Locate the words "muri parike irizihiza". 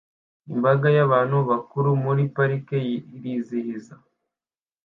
2.03-3.93